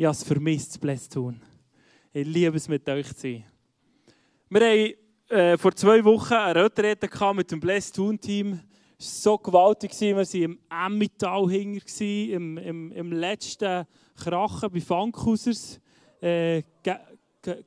[0.00, 1.40] Ich habe es vermisst, Bless tun.
[2.12, 3.44] Ich liebe es, mit euch zu sein.
[4.48, 4.94] Wir haben
[5.36, 8.60] äh, vor zwei Wochen eine Retrette mit dem Bless Tun Team.
[8.96, 10.00] Es war so gewaltig.
[10.00, 13.84] Wir waren im Emmental hinger, im, im, im letzten
[14.14, 15.80] Krachen bei Funkhausers.
[16.20, 16.62] Äh,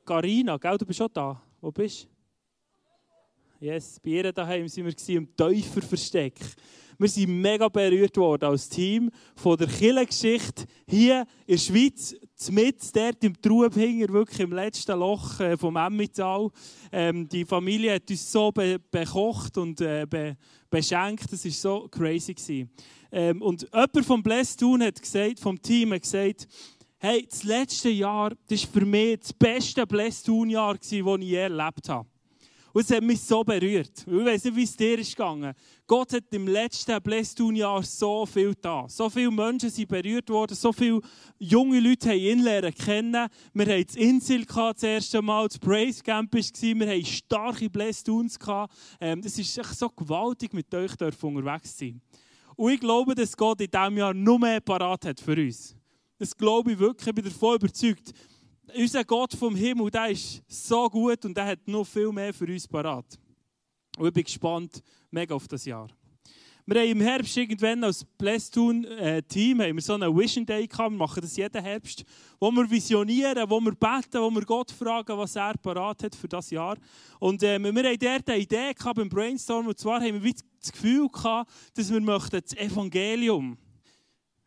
[0.02, 1.38] Carina, gell, du bist schon da.
[1.60, 2.08] Wo bist
[3.60, 3.66] du?
[3.66, 6.40] Yes, bei ihr daheim waren wir im Täuferversteck.
[6.98, 12.14] Wir sind mega berührt worden als Team von der Kirchengeschichte hier in der Schweiz,
[12.50, 16.50] mit dort im Trubhinger, wirklich im letzten Loch äh, vom Emmental.
[16.90, 20.36] Ähm, die Familie hat uns so be bekocht und äh, be
[20.70, 22.66] beschenkt, das war so crazy.
[23.12, 26.48] Ähm, und jemand vom Bless Tun hat gesagt, vom Team hat gesagt,
[26.98, 31.04] hey, das letzte Jahr, das war für mich das beste Bless Tun Jahr, das ich
[31.04, 32.08] je erlebt habe.
[32.72, 33.92] Und es hat mich so berührt.
[34.06, 35.52] Ich weiß nicht, wie es dir ist gegangen.
[35.86, 38.88] Gott hat im letzten Blästun-Jahr so viel getan.
[38.88, 41.00] So viele Menschen sind berührt worden, so viele
[41.38, 43.28] junge Leute haben ihn lernen kennen.
[43.52, 48.38] Wir hatten das Insel das erste Mal, das Praise Camp war, wir hatten starke Blästuns.
[49.00, 52.00] Ähm, es ist echt so gewaltig, mit euch unterwegs zu sein.
[52.56, 55.76] Und ich glaube, dass Gott in diesem Jahr noch mehr parat hat für uns.
[56.18, 58.12] Das glaube ich wirklich, ich bin davon überzeugt
[58.76, 62.46] unser Gott vom Himmel, der ist so gut und der hat noch viel mehr für
[62.46, 63.18] uns parat.
[63.98, 65.88] Und ich bin gespannt mega auf das Jahr.
[66.64, 70.92] Wir haben im Herbst irgendwann als Blesstun-Team äh, so einen Vision Day gehabt.
[70.92, 72.04] Wir machen das jeden Herbst,
[72.38, 76.28] wo wir visionieren, wo wir beten, wo wir Gott fragen, was er parat hat für
[76.28, 76.76] das Jahr.
[77.18, 79.66] Und äh, wir haben dort eine Idee gehabt beim Brainstorm.
[79.66, 83.61] Und zwar haben wir das Gefühl gehabt, dass wir das Evangelium möchten.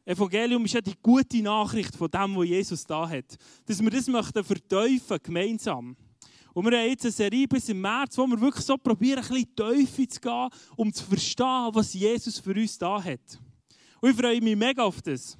[0.06, 3.38] Evangelium ist ja die gute Nachricht von dem, was Jesus da hat.
[3.66, 5.95] Dass wir das möchten verteufeln, gemeinsam.
[6.53, 9.28] Und wir haben jetzt eine Serie bis im März, wo wir wirklich so probieren, ein
[9.28, 13.39] bisschen tiefer zu gehen, um zu verstehen, was Jesus für uns da hat.
[14.00, 15.36] Und ich freue mich mega auf das.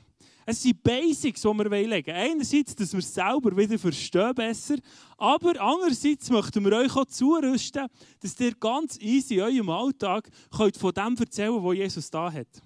[0.48, 2.18] Es sind Basics, die wir legen wollen.
[2.18, 4.76] Einerseits, dass wir es selber wieder verstehen besser,
[5.18, 7.88] aber andererseits möchten wir euch auch zurüsten,
[8.20, 12.32] dass ihr ganz easy in eurem Alltag könnt von dem erzählen könnt, was Jesus da
[12.32, 12.62] hat.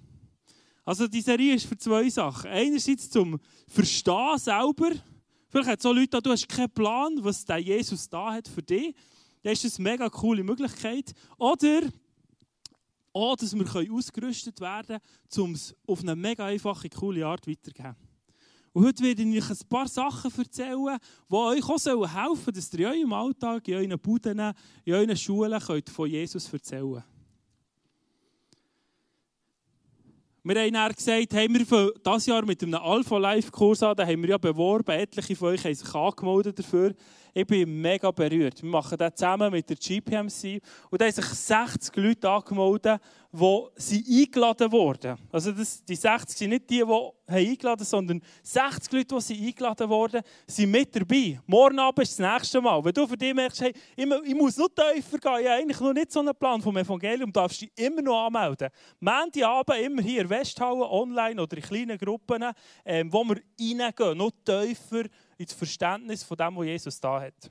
[0.84, 2.50] Also die Serie ist für zwei Sachen.
[2.50, 4.90] Einerseits zum Verstehen selber.
[5.48, 8.94] Vielleicht hat so Leute, du hast keinen Plan, was der Jesus da hat für dich.
[9.42, 11.12] Das ist eine mega coole Möglichkeit.
[11.38, 11.82] Oder
[13.12, 14.98] auch, dass wir ausgerüstet werden
[15.32, 17.96] können, um es auf eine mega einfache, coole Art weiterzugeben.
[18.72, 20.98] Und heute werde ich euch ein paar Sachen erzählen,
[21.28, 24.38] die euch auch helfen sollen, dass ihr in eurem Alltag, in euren Buden,
[24.84, 27.09] in euren Schulen könnt von Jesus erzählen könnt.
[30.42, 33.94] Wir haben dann gesagt, hey, wir fangen dieses Jahr mit einem Alpha-Life-Kurs an.
[33.94, 34.90] Den haben wir ja beworben.
[34.90, 36.94] Etliche von euch haben sich angemeldet dafür.
[37.32, 38.62] Ich bin mega berührt.
[38.62, 40.60] Wir machen das zusammen mit der GPMC.
[40.90, 43.00] Und da haben sich 60 Leute angemeldet,
[43.32, 45.16] die eingeladen wurden.
[45.30, 50.22] Also das, die 60 sind nicht die, die eingeladen sondern 60 Leute, die eingeladen wurden,
[50.46, 51.40] sind mit dabei.
[51.46, 52.84] Morgen Abend ist das nächste Mal.
[52.84, 55.92] Wenn du für dich merkst, hey, ich, muss noch tiefer gehen, ich habe eigentlich noch
[55.92, 58.68] nicht so einen Plan vom Evangelium, darfst du dich immer noch anmelden.
[59.06, 62.44] Abend immer hier in Westhalle, online oder in kleinen Gruppen,
[62.84, 65.04] ähm, wo wir reingehen, noch tiefer
[65.40, 67.50] ins Verständnis von dem, was Jesus da hat.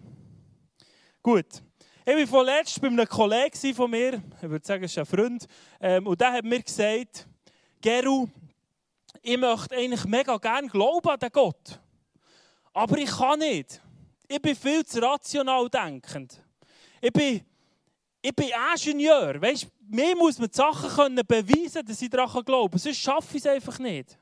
[1.24, 1.64] Gut.
[2.06, 5.48] Ich war vorletzt bei einem Kollegen von mir, ich würde sagen, es ist ein Freund,
[5.80, 7.28] ähm, und der hat mir gesagt,
[7.82, 8.28] Geru,
[9.22, 11.80] ich möchte eigentlich mega gerne glauben an den Gott.
[12.74, 13.82] Aber ich kann nicht.
[14.28, 16.42] Ich bin viel zu rational denkend.
[17.02, 17.42] Ich bin,
[18.22, 19.42] ich bin Ingenieur.
[19.42, 22.80] Weißt, mir muss man die Sachen können beweisen dass ich daran glauben kann.
[22.80, 24.18] Sonst schaffe ich es einfach nicht.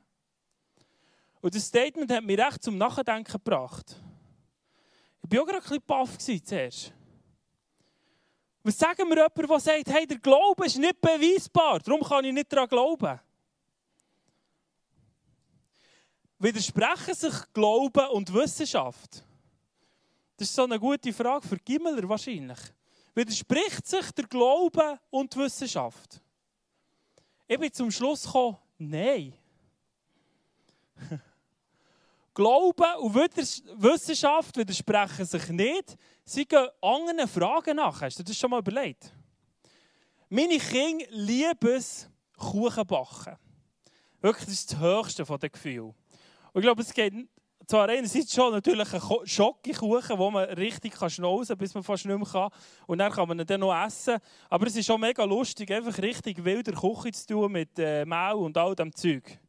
[1.40, 3.96] Und das Statement hat mich recht zum Nachdenken gebracht.
[5.22, 6.92] Ich war auch gerade ein bisschen baff zuerst.
[8.62, 12.32] Was sagen wir jemandem, der sagt, hey, der Glaube ist nicht beweisbar, darum kann ich
[12.32, 13.20] nicht daran glauben?
[16.38, 19.24] Widersprechen sich Glauben und Wissenschaft?
[20.36, 22.58] Das ist so eine gute Frage für Gimmeler wahrscheinlich.
[23.14, 26.20] Widerspricht sich der Glaube und Wissenschaft?
[27.48, 29.34] Ich bin zum Schluss gekommen, nein.
[32.38, 35.96] Glaube und Wissenschaft widersprechen sich nicht.
[36.24, 38.00] Sie gehen anderen Fragen nach.
[38.00, 39.12] Hast du das schon mal überlegt?
[40.28, 43.36] Meine Kinder lieben es, Kuchen backen.
[44.20, 45.92] Wirklich, das ist das höchste von den Gefühlen.
[46.52, 47.12] Und ich glaube, es geht
[47.66, 52.16] zwar einerseits schon natürlich ein Schokokuchen, wo man richtig schnauzen kann, bis man fast nicht
[52.16, 52.50] mehr kann.
[52.86, 54.18] Und dann kann man ihn dann noch essen.
[54.48, 58.34] Aber es ist schon mega lustig, einfach richtig wilder Küche zu tun mit äh, Mehl
[58.34, 59.40] und all dem Zeug.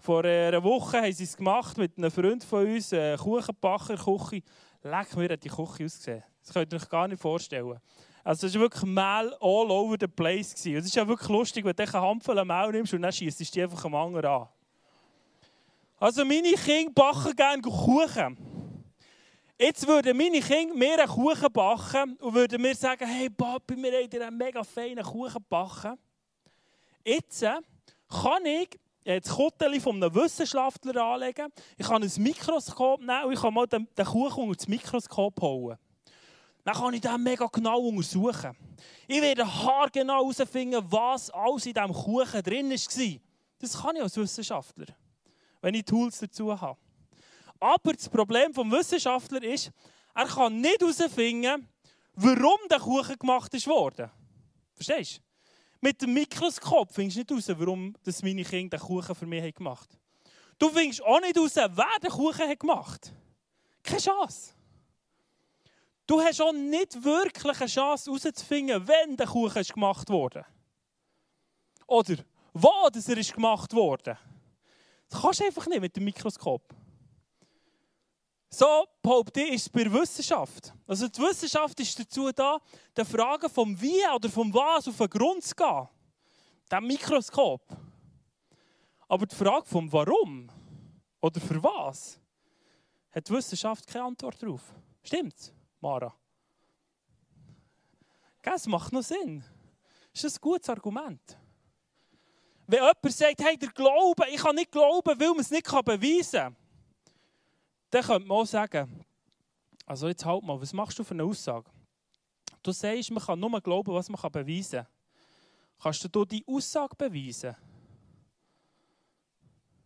[0.00, 4.42] Vor einer Woche haben sie es gemacht mit einem Freund von uns, einem Kuchenbacher, Küche.
[4.82, 6.24] Leck mir, hat die Küche ausgesehen.
[6.42, 7.78] Das könnt ihr euch gar nicht vorstellen.
[8.24, 10.54] Also es war wirklich Mehl all over the place.
[10.54, 13.44] Es ist ja wirklich lustig, wenn du einen Hampfel Mehl nimmst und dann schießt du
[13.44, 14.48] die einfach am anderen an.
[15.98, 18.38] Also meine Kinder backen gerne Kuchen.
[19.58, 23.92] Jetzt würden meine Kinder mir einen Kuchen backen und würden mir sagen, hey Papi, wir
[23.92, 25.98] haben dir einen mega feinen Kuchen gebacken.
[27.04, 27.58] Jetzt äh,
[28.08, 33.40] kann ich das Kottel von einem Wissenschaftler anlegen, ich kann ein Mikroskop nehmen und ich
[33.40, 35.78] kann mal den, den Kuchen unter das Mikroskop holen.
[36.64, 38.56] Dann kann ich den mega genau untersuchen.
[39.08, 43.20] Ich werde haargenau herausfinden, was alles in diesem Kuchen drin war.
[43.58, 44.86] Das kann ich als Wissenschaftler,
[45.60, 46.78] wenn ich Tools dazu habe.
[47.58, 49.72] Aber das Problem des Wissenschaftlers ist,
[50.14, 51.68] er kann nicht herausfinden,
[52.14, 54.10] warum der Kuchen gemacht wurde.
[54.74, 55.29] Verstehst du?
[55.80, 59.54] Mit dem Mikroskop findest du nicht heraus, warum das meine Kinder den Kuchen für mich
[59.54, 60.00] gemacht haben.
[60.58, 63.14] Du findest auch nicht heraus, wer den Kuchen gemacht hat.
[63.82, 64.52] Keine Chance.
[66.06, 70.44] Du hast auch nicht wirklich eine Chance herauszufinden, wenn der Kuchen gemacht wurde.
[71.86, 72.16] Oder
[72.52, 74.18] wo er gemacht wurde.
[75.08, 76.62] Das kannst du einfach nicht mit dem Mikroskop.
[78.60, 80.74] So behaupte ich, ist es bei der Wissenschaft.
[80.86, 82.60] Also die Wissenschaft ist dazu da,
[82.94, 85.88] die Frage vom Wie oder vom Was auf den Grund zu gehen.
[86.70, 87.62] Dem Mikroskop.
[89.08, 90.50] Aber die Frage vom Warum
[91.22, 92.20] oder für was
[93.12, 94.74] hat die Wissenschaft keine Antwort darauf.
[95.04, 96.14] Stimmt's, Mara?
[98.42, 99.42] Das macht noch Sinn.
[100.12, 101.38] Das ist ein gutes Argument.
[102.66, 106.40] Wenn jemand sagt, hey, der Glaube, ich kann nicht glauben, weil man es nicht beweisen
[106.40, 106.56] kann,
[107.90, 109.04] dann könnte man auch sagen,
[109.86, 111.68] also jetzt halt mal, was machst du für eine Aussage?
[112.62, 114.86] Du sagst, man kann nur glauben, was man beweisen kann.
[115.82, 117.56] Kannst du die Aussage beweisen?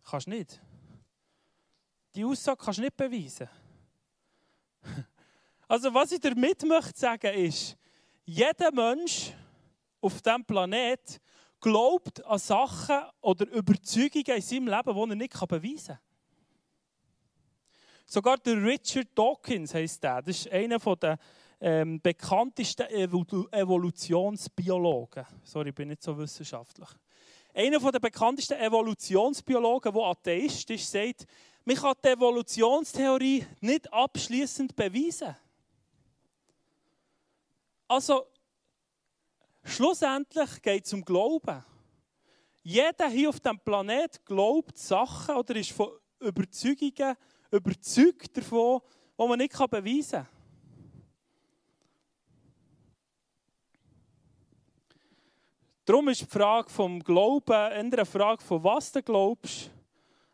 [0.03, 0.61] Kannst du nicht.
[2.13, 3.49] Die Aussage kannst du nicht beweisen.
[5.67, 7.75] Also was ich damit möchte sagen ist,
[8.23, 9.33] jeder Mensch
[9.99, 11.19] auf diesem Planet
[11.59, 15.99] glaubt an Sachen oder Überzeugungen in seinem Leben, die er nicht beweisen kann.
[18.05, 20.21] Sogar der Richard Dawkins heißt der.
[20.21, 21.17] Das ist einer der
[21.59, 25.25] ähm, bekanntesten Evolutionsbiologen.
[25.43, 26.89] Sorry, ich bin nicht so wissenschaftlich.
[27.53, 31.25] Einer der bekanntesten Evolutionsbiologen, der Atheist ist, sagt,
[31.63, 35.35] man kann die Evolutionstheorie nicht abschließend beweisen.
[37.87, 38.27] Also,
[39.63, 41.65] schlussendlich geht es um Glauben.
[42.61, 47.15] Jeder hier auf diesem Planet glaubt Sachen oder ist von Überzeugungen
[47.55, 48.81] überzeugt davon,
[49.17, 50.27] was man nicht beweisen kann.
[55.85, 59.69] Darum ist die Frage vom Glauben eher eine Frage von was du glaubst,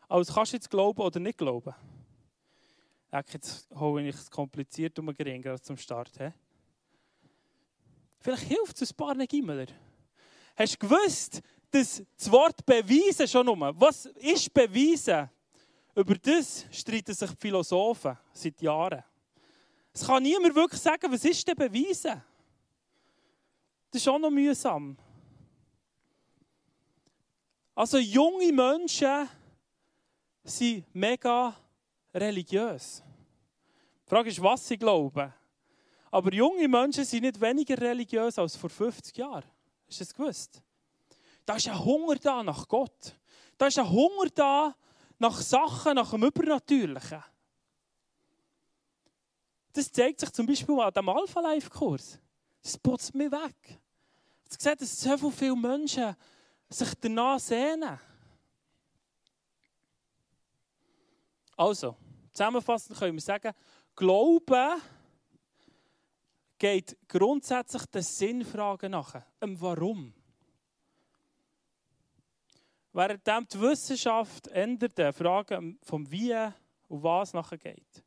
[0.08, 1.74] als kannst du jetzt glauben oder nicht glauben.
[3.12, 6.10] Jetzt hole ich es kompliziert um geringer zum Start.
[6.16, 6.30] He?
[8.20, 9.66] Vielleicht hilft es ein paar Gimmeler.
[10.56, 15.28] Hast du gewusst, dass das Wort beweisen schon nur, was ist beweisen?
[15.94, 19.04] Über das streiten sich die Philosophen seit Jahren.
[19.92, 22.22] Es kann niemand wirklich sagen, was ist denn beweisen?
[23.90, 24.96] Das ist auch noch mühsam.
[27.74, 29.28] Also junge Menschen
[30.44, 31.54] sind mega
[32.14, 33.02] religiös.
[34.06, 35.32] Die Frage ist, was sie glauben.
[36.10, 39.44] Aber junge Menschen sind nicht weniger religiös als vor 50 Jahren.
[39.88, 40.62] Du das gewusst?
[41.44, 43.14] Da ist ein Hunger da nach Gott.
[43.58, 44.74] Da ist ein Hunger da
[45.22, 47.22] nach Sachen, nach dem Übernatürlichen.
[49.72, 52.18] Das zeigt sich zum Beispiel an dem Alpha-Life-Kurs.
[52.60, 53.80] Das putzt mich weg.
[54.50, 56.16] Ich sehe, dass so viele Menschen
[56.68, 57.98] sich danach sehnen.
[61.56, 61.96] Also,
[62.32, 63.52] zusammenfassend können wir sagen,
[63.94, 64.82] Glauben
[66.58, 69.22] geht grundsätzlich den Sinnfragen nach.
[69.40, 70.12] Warum?
[72.92, 76.34] Während die Wissenschaft ändert die Frage vom Wie
[76.88, 78.04] und Was nachher geht.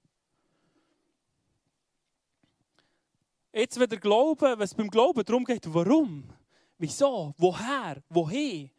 [3.51, 6.29] Jetzt, wenn der Glaube, es beim Glauben darum geht, warum,
[6.77, 8.69] wieso, woher, wohin,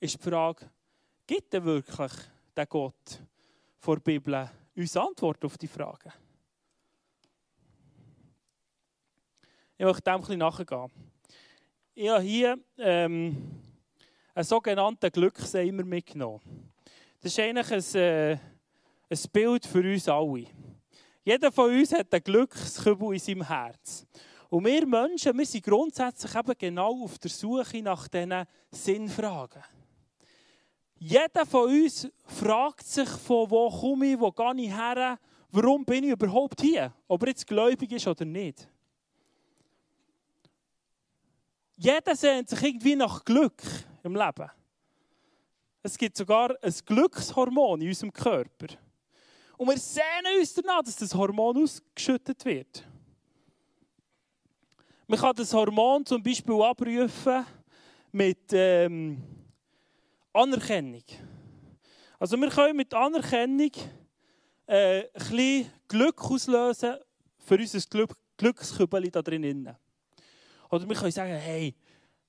[0.00, 0.68] ist die Frage,
[1.26, 2.12] gibt er wirklich
[2.56, 3.20] der Gott
[3.78, 6.12] vor der Bibel uns Antwort auf die Frage?
[9.76, 10.90] Ich möchte dem ein bisschen nachgehen.
[11.94, 13.69] Ich habe hier ähm,
[14.34, 16.70] einen sogenannten Glückseimer mitgenommen.
[17.20, 20.46] Das ist eigentlich ein, äh, ein Bild für uns alle.
[21.22, 24.06] Jeder von uns hat einen Glückskübel in seinem Herz.
[24.48, 29.62] Und wir Menschen, wir sind grundsätzlich eben genau auf der Suche nach diesen Sinnfragen.
[30.98, 35.18] Jeder von uns fragt sich, von wo komme ich, wo gehe ich her,
[35.50, 38.68] warum bin ich überhaupt hier, ob er jetzt gläubig ist oder nicht.
[41.76, 43.62] Jeder sehnt sich irgendwie nach Glück
[44.02, 44.50] im Leben.
[45.82, 48.66] Es gibt sogar ein Glückshormon in unserem Körper.
[49.56, 52.86] Und wir sehnen uns danach, dass das Hormon ausgeschüttet wird.
[55.06, 57.44] Man kann das Hormon zum Beispiel abrufen
[58.12, 59.22] mit ähm,
[60.32, 61.02] Anerkennung.
[62.18, 63.70] Also wir können mit Anerkennung
[64.66, 66.96] äh, ein bisschen Glück auslösen
[67.38, 69.76] für unser Glück, Glückskübel da drinnen.
[70.70, 71.74] Oder wir können sagen, hey,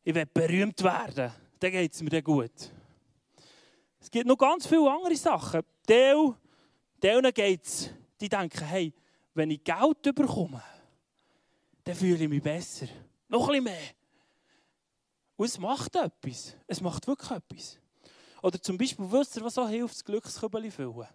[0.04, 2.72] ich will berühmt werden, dann geht es mir dann gut.
[4.00, 5.62] Es gibt noch ganz viele andere Sachen.
[5.88, 6.34] Deel,
[7.02, 8.92] denen geht es, die denken, hey,
[9.36, 10.64] wenn ich Geld bekomme,
[11.84, 12.88] dann fühle ich mich besser.
[13.28, 13.90] Noch ein bisschen mehr.
[15.38, 16.56] Und es macht etwas.
[16.66, 17.78] Es macht wirklich etwas.
[18.42, 21.08] Oder zum Beispiel, wisst ihr, was auch hilft, das Glückskübel füllen?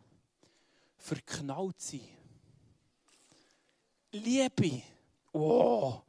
[0.97, 2.01] Verknallt sein.
[4.13, 4.83] Liebe.
[5.33, 6.03] Wow.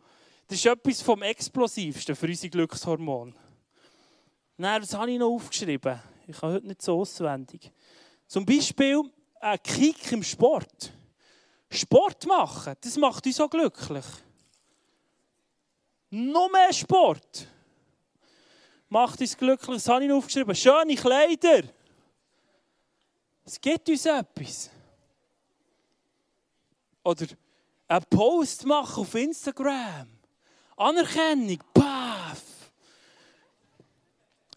[0.47, 3.33] Das ist etwas vom Explosivsten für unsere Glückshormone.
[4.57, 6.01] Nein, das habe ich noch aufgeschrieben.
[6.25, 7.71] Ich habe heute nicht so auswendig.
[8.25, 9.03] Zum Beispiel
[9.39, 10.91] ein Kick im Sport.
[11.69, 14.05] Sport machen, das macht uns so glücklich.
[16.09, 17.47] Noch mehr Sport
[18.89, 19.77] macht uns glücklich.
[19.77, 20.55] Das habe ich noch aufgeschrieben.
[20.55, 21.63] Schöne Kleider.
[23.45, 24.69] Es gibt uns etwas.
[27.03, 27.27] Oder
[27.87, 30.07] einen Post machen auf Instagram.
[30.75, 31.59] Anerkennung.
[31.73, 32.06] Paf.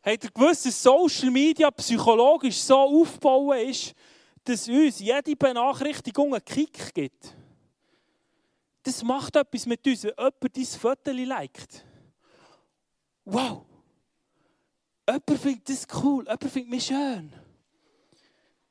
[0.03, 3.95] Habt ihr gewusst, dass Social Media psychologisch so aufgebaut ist,
[4.45, 7.35] dass uns jede Benachrichtigung einen Kick gibt?
[8.83, 11.85] Das macht etwas mit uns, wenn jemand dein Foto liked.
[13.27, 13.67] Wow!
[15.07, 17.33] Jemand findet das cool, jemand findet mich schön.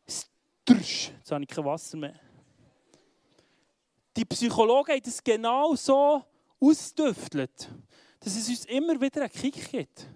[0.07, 2.19] Strsch, jetzt habe ich kein Wasser mehr.
[4.17, 6.24] Die Psychologen haben das genau so
[6.59, 7.69] ausdüftelt,
[8.19, 10.07] dass es uns immer wieder einen Kick gibt.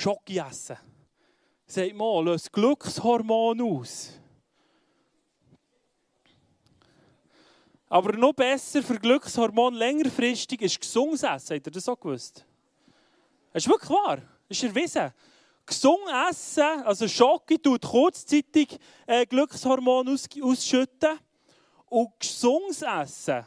[0.00, 0.78] Schoki essen.
[1.66, 4.12] Sagt mal, löst Glückshormon aus.
[7.86, 11.56] Aber noch besser für Glückshormon längerfristig ist gesundes Essen.
[11.56, 12.46] Habt ihr das auch gewusst?
[13.52, 14.16] Das ist wirklich wahr.
[14.48, 15.12] Das ist erwiesen.
[15.66, 21.18] Gesund essen, also Schoki, tut kurzzeitig äh, Glückshormon aus, ausschütten.
[21.86, 23.44] Und gesundes Essen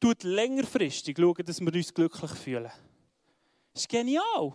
[0.00, 2.72] tut längerfristig schauen, dass wir uns glücklich fühlen.
[3.74, 4.54] Das ist genial.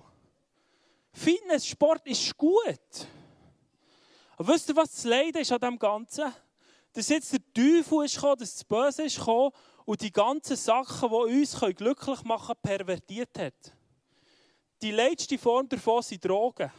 [1.17, 3.07] Fitness, Sport ist gut.
[4.37, 6.31] Aber wisst ihr, was das Leiden ist an dem Ganzen?
[6.93, 9.51] Dass jetzt der Teufel ist gekommen, dass das Böse ist gekommen
[9.85, 13.73] und die ganzen Sachen, die uns glücklich machen können, pervertiert hat.
[14.83, 16.71] Die letzte Form davon sind Drogen.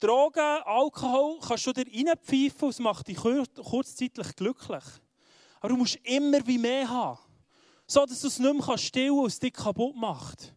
[0.00, 4.84] Drogen, Alkohol kannst du dir reinpfeifen und es macht dich kurzzeitig glücklich.
[5.60, 7.18] Aber du musst immer wie mehr haben.
[7.86, 10.54] So, dass du es nicht mehr stillen und es dich kaputt macht.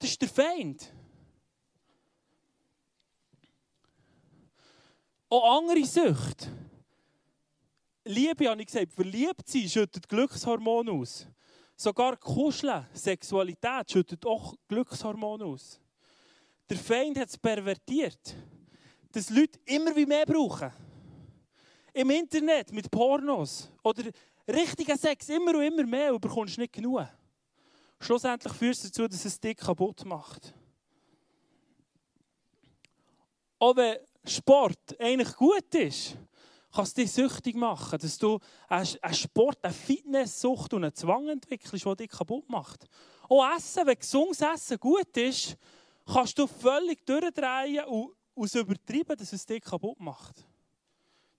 [0.00, 0.92] Das ist der Feind.
[5.32, 6.46] Auch andere Süchte.
[8.04, 11.26] Liebe, habe ich gesagt, verliebt sein schüttet Glückshormone aus.
[11.74, 15.80] Sogar Kuscheln, Sexualität schüttet auch Glückshormone aus.
[16.68, 18.36] Der Feind hat es pervertiert,
[19.10, 20.70] dass Leute immer wie mehr brauchen.
[21.94, 24.02] Im Internet, mit Pornos oder
[24.46, 27.08] richtigen Sex, immer und immer mehr, und bekommst nicht genug.
[28.00, 30.52] Schlussendlich führt es dazu, dass es dich kaputt macht.
[33.58, 36.16] Auch wenn Sport eigentlich gut ist,
[36.72, 38.38] kann es dich süchtig machen, dass du
[38.68, 42.86] einen Sport, eine Fitnesssucht und einen Zwang entwickelst, der dich kaputt macht.
[43.28, 45.56] Auch Essen, wenn gesundes Essen gut ist,
[46.06, 50.46] kannst du völlig durchdrehen und, übertreiben, dass es dich kaputt macht.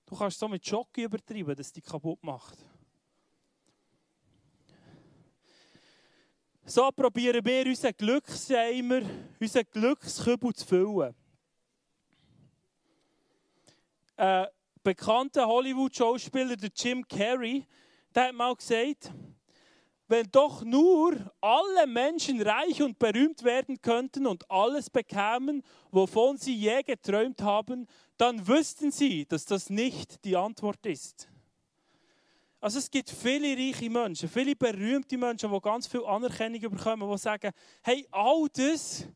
[0.05, 2.63] Du kannst so mit Schoki übertreiben, dass es dich kaputt macht.
[6.65, 9.01] So probieren wir unseren Glücksheimer,
[9.39, 11.15] unseren Glückskübel zu füllen.
[14.15, 14.47] Ein
[14.83, 17.65] bekannter Hollywood-Schauspieler, der Jim Carrey,
[18.13, 19.11] der hat mal gesagt,
[20.07, 26.53] wenn doch nur alle Menschen reich und berühmt werden könnten und alles bekämen, wovon sie
[26.53, 31.29] je geträumt haben, dann wüssten sie, dass das nicht die Antwort ist.
[32.59, 37.17] Also es gibt viele reiche Menschen, viele berühmte Menschen, die ganz viel Anerkennung bekommen, die
[37.17, 37.51] sagen,
[37.81, 39.07] hey, all das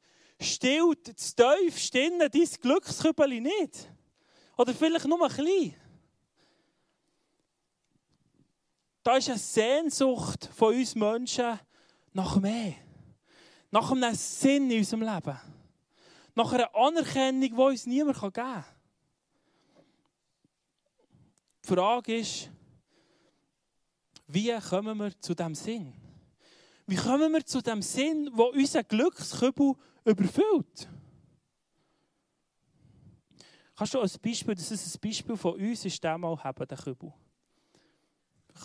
[0.42, 3.92] stillt das tiefste dein Glückskübel nicht.
[4.58, 5.76] Oder vielleicht nur ein bisschen.
[9.04, 11.60] Da ist eine Sehnsucht von uns Menschen
[12.12, 12.74] nach mehr.
[13.70, 15.40] Nach einem Sinn in unserem Leben.
[16.36, 18.66] Nach einer Anerkennung, die uns niemand geben kann.
[21.64, 22.50] Die Frage ist,
[24.28, 25.94] wie kommen wir zu dem Sinn?
[26.86, 29.74] Wie kommen wir zu dem Sinn, wo unser Glückskübel
[30.06, 30.90] überfüllt?
[33.78, 36.78] Kannst du als Beispiel, das ist ein Beispiel von uns, ist der mal haben, den
[36.80, 37.14] Kübel.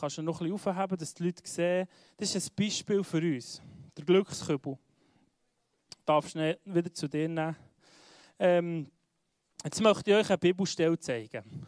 [0.01, 3.19] Kannst du noch ein bisschen aufheben, dass die Leute sehen, das ist ein Beispiel für
[3.19, 3.61] uns.
[3.95, 4.79] Der Glückskübel.
[6.07, 7.55] Darfst du wieder zu dir nehmen.
[8.39, 8.91] Ähm,
[9.63, 11.67] jetzt möchte ich euch eine Bibelstelle zeigen.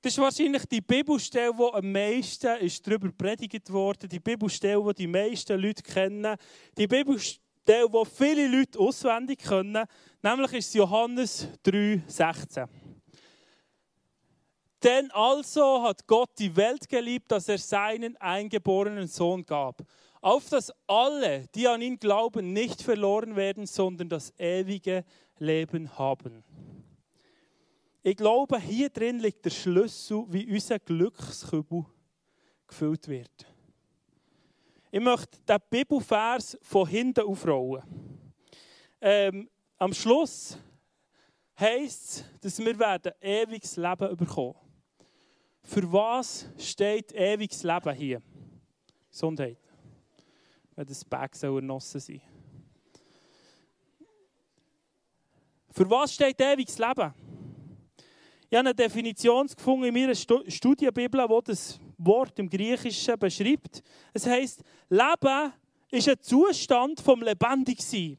[0.00, 4.08] Das ist wahrscheinlich die Bibelstelle, die am meisten ist darüber predigt wurde.
[4.08, 6.34] Die Bibelstelle, die die meisten Leute kennen.
[6.78, 9.84] Die Bibelstelle, die viele Leute auswendig können.
[10.22, 12.68] Nämlich ist Johannes 3,16.
[14.82, 19.82] Denn also hat Gott die Welt geliebt, dass er seinen eingeborenen Sohn gab.
[20.20, 25.04] Auf dass alle, die an ihn glauben, nicht verloren werden, sondern das ewige
[25.38, 26.44] Leben haben.
[28.02, 31.84] Ich glaube, hier drin liegt der Schlüssel, wie unser Glückskübel
[32.66, 33.46] gefüllt wird.
[34.90, 37.82] Ich möchte den Bibelvers von hinten aufrollen.
[39.00, 39.48] Ähm,
[39.80, 40.58] am Schluss
[41.58, 44.54] heisst es, dass wir werden ewiges Leben bekommen.
[45.62, 48.22] Für was steht ewiges Leben hier?
[49.10, 49.58] Gesundheit.
[50.76, 52.20] Wenn das Bag soll ernossen sein.
[55.70, 57.14] Für was steht ewiges Leben?
[58.50, 63.82] Ich habe eine Definition gefunden in meiner Studienbibel, die das Wort im Griechischen beschreibt.
[64.12, 65.52] Es heißt, Leben
[65.90, 68.18] ist ein Zustand vom Lebendigsein.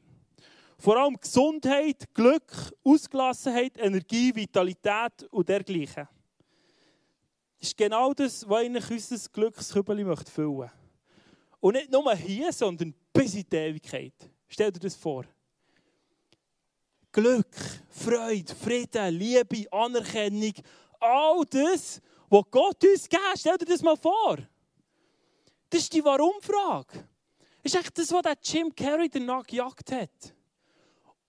[0.82, 6.08] Vor allem Gesundheit, Glück, Ausgelassenheit, Energie, Vitalität und dergleichen.
[7.60, 10.72] Das ist genau das, was ich unser Glückskübel möchte füllen
[11.60, 14.12] Und nicht nur hier, sondern bis in die Ewigkeit.
[14.48, 15.24] Stell dir das vor.
[17.12, 17.54] Glück,
[17.88, 20.54] Freude, Frieden, Liebe, Anerkennung,
[20.98, 23.22] all das, was Gott uns gibt.
[23.38, 24.36] Stell dir das mal vor.
[25.70, 27.08] Das ist die Warum-Frage.
[27.62, 30.34] Das ist echt das, was der Jim Carrey danach gejagt hat.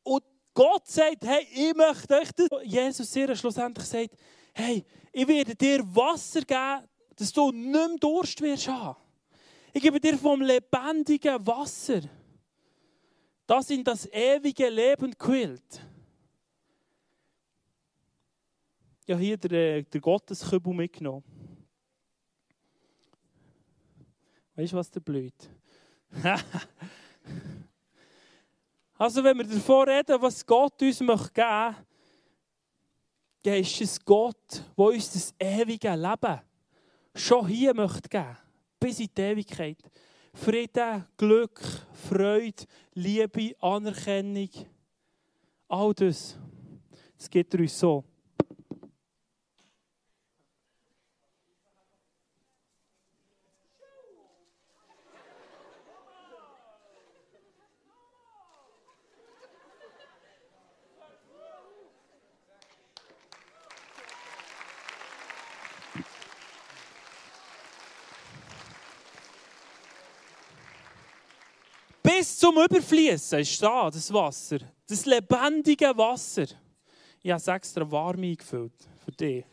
[0.04, 2.48] Und Gott sagt, hey, ich möchte euch das.
[2.64, 4.16] Jesus sehr schlussendlich sagt,
[4.54, 9.00] hey, ich werde dir Wasser geben, dass du nicht mehr Durst wirst haben.
[9.74, 12.02] Ich gebe dir vom lebendigen Wasser
[13.46, 15.82] das in das ewige Leben quillt.
[19.06, 21.24] Ja, hier der, äh, der Gotteskübel mitgenommen.
[24.56, 25.34] Weißt du, was der blöd?
[29.04, 31.42] also, wenn wir davon reden, was Gott uns geben möchte,
[33.42, 36.40] dann ist es Gott, der uns das ewige Leben
[37.14, 38.38] schon hier möchte geben,
[38.80, 39.78] bis in die Ewigkeit.
[40.34, 41.62] Frieden, Glück,
[42.08, 42.64] Freude,
[42.94, 44.50] Liebe, Anerkennung.
[45.68, 46.38] All das.
[47.18, 48.06] Das gibt er uns so.
[72.24, 74.60] Bis zum Überfließen ist da, das Wasser.
[74.88, 76.46] Das lebendige Wasser.
[77.22, 78.72] Ich habe es extra warm eingefüllt
[79.04, 79.46] für dich.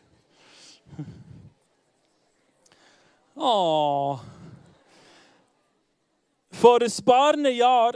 [3.33, 4.19] Oh.
[6.51, 7.95] Vor ein paar Jahren,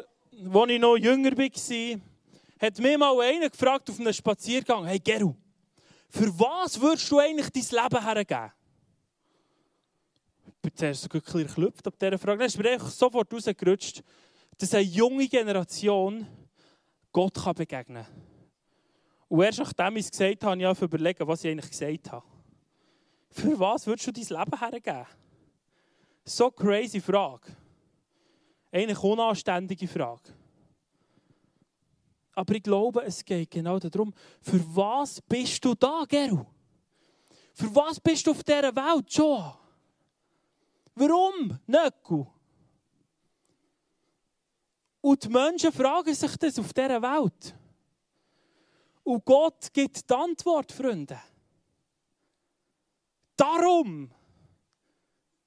[0.54, 2.02] als ich noch jünger war,
[2.62, 5.36] hat mich mal einer gefragt auf einem Spaziergang: Hey Geru,
[6.10, 8.52] für was würdest du eigentlich dein Leben hergeben?
[10.48, 12.38] Ich bin zuerst so ein bisschen geklüpft ab dieser Frage.
[12.40, 14.02] Dann ist mir sofort rausgerutscht
[14.58, 16.28] dass eine junge Generation
[17.12, 18.26] Gott kann begegnen kann.
[19.28, 22.26] Und erst nachdem ich es gesagt habe, habe ich überlegen, was ich eigentlich gesagt habe.
[23.30, 25.06] Für was würdest du dein Leben hergeben?
[26.24, 27.56] So crazy Frage.
[28.72, 30.34] Eine unanständige Frage.
[32.34, 36.46] Aber ich glaube, es geht genau darum, für was bist du da, Geru?
[37.54, 39.58] Für was bist du auf dieser Welt, Joa?
[40.96, 42.26] Warum, Nöcku?
[45.06, 47.56] Und die Menschen fragen sich das auf dieser Welt.
[49.04, 51.22] Und Gott gibt die Antwort, Freunde.
[53.38, 54.10] Darum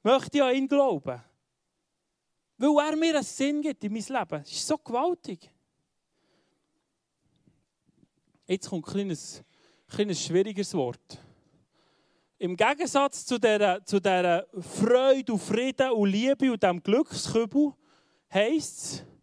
[0.04, 1.20] möchte ich an ihn glauben.
[2.56, 4.42] Weil er mir einen Sinn gibt in mein Leben.
[4.44, 5.50] Das ist so gewaltig.
[8.46, 9.42] Jetzt kommt ein kleines,
[9.88, 11.18] kleines schwieriges Wort.
[12.38, 17.74] Im Gegensatz zu dieser, zu dieser Freude und Frieden und Liebe und diesem Glückskübel
[18.32, 19.17] heisst es,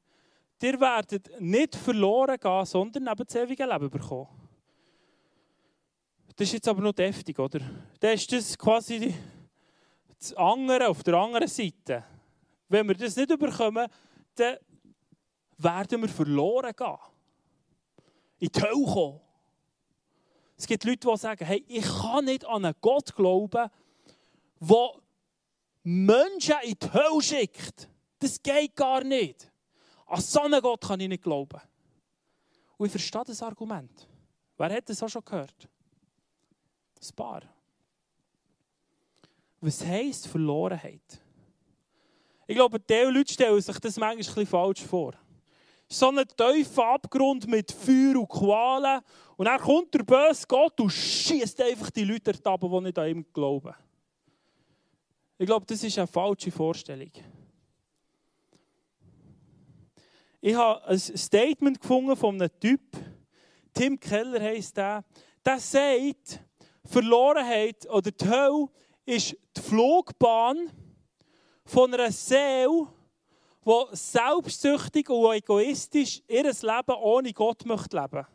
[0.66, 4.28] Ihr werdet nicht verloren gehen, sondern eben das ewige Leben bekommen.
[6.36, 7.60] Das ist jetzt aber noch deftig, oder?
[8.00, 9.14] Dann ist das quasi
[10.18, 12.04] das andere auf der anderen Seite.
[12.68, 13.88] Wenn wir das nicht bekommen,
[14.34, 14.58] dann
[15.60, 16.98] werden wir verloren gehen.
[18.40, 19.22] In die Hölle kommen.
[20.58, 23.70] Es gibt Leute, die sagen, hey, ich kann nicht an einen Gott glauben,
[24.60, 24.90] der
[25.84, 27.88] Menschen in die Hölle schickt.
[28.18, 29.52] Das geht gar nicht.
[30.06, 31.60] An so einen Gott kann ich nicht glauben.
[32.78, 34.08] Und ich verstehe das Argument.
[34.58, 35.68] Wer hat das auch schon gehört?
[37.02, 37.42] Ein paar.
[39.62, 41.22] Was heisst Verlorenheit?
[42.48, 45.14] Ich glaube, die Leute stellen sich das manchmal ein bisschen falsch vor.
[45.88, 49.02] So ein tiefer Abgrund mit Feuer und Qualen.
[49.38, 53.10] Und dann kommt der böse Gott und schießt einfach die Leute ab, die nicht an
[53.10, 53.74] ihm glauben.
[55.38, 57.12] Ich glaube, das ist eine falsche Vorstellung.
[60.48, 62.80] Ich habe ein Statement gefunden von einem Typ,
[63.74, 65.04] Tim Keller heisst der,
[65.44, 66.40] der sagt,
[66.84, 68.68] Verlorenheit oder die Hölle
[69.08, 70.70] ist die Flugbahn
[71.66, 72.88] von einer Seele,
[73.66, 78.28] die selbstsüchtig und egoistisch ihr Leben ohne Gott möchte leben.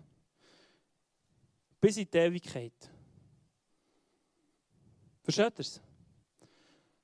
[1.81, 2.91] Bis in die Ewigkeit.
[5.23, 5.81] Versteht ihr es?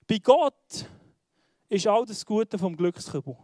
[0.05, 0.85] Bei Gott
[1.69, 3.37] ist all das Gute vom Glückskübel.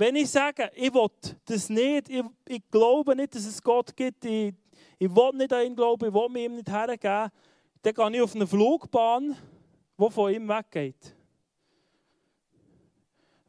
[0.00, 1.10] Wenn ich sage, ich will
[1.44, 4.54] das nicht, ich, ich glaube nicht, dass es Gott gibt, ich,
[4.98, 7.30] ich will nicht an ihn glauben, ich will mir ihm nicht hergeben,
[7.82, 9.36] dann gehe ich auf eine Flugbahn,
[9.98, 11.14] die von ihm weggeht.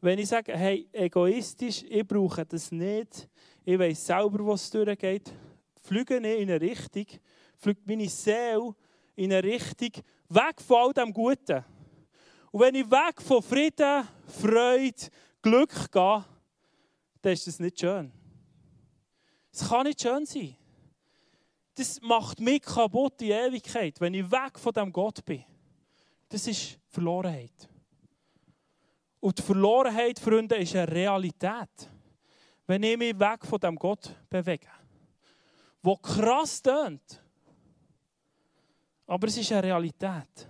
[0.02, 3.30] Wenn ich sage, hey, egoistisch, ich brauche das nicht,
[3.64, 5.32] ich weiß selber, was durchgeht,
[5.80, 7.06] fliege ich in eine Richtung,
[7.56, 8.74] fliegt meine Seele
[9.16, 11.64] in eine Richtung, weg von all dem Guten.
[12.50, 15.08] Und wenn ich weg von Frieden, Freude,
[15.40, 16.24] Glück gehe,
[17.22, 18.12] dann ist das nicht schön.
[19.52, 20.56] Es kann nicht schön sein.
[21.74, 25.44] Das macht mich kaputt die Ewigkeit, wenn ich weg von dem Gott bin.
[26.28, 27.68] Das ist Verlorenheit.
[29.20, 31.88] Und die Verlorenheit, Freunde, ist eine Realität.
[32.66, 34.68] Wenn ich mich weg von dem Gott bewege.
[35.80, 37.22] Wo krass tönt.
[39.06, 40.48] Aber es ist eine Realität.